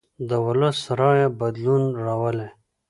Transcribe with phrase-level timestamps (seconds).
[0.29, 2.49] د ولس رایه بدلون راولي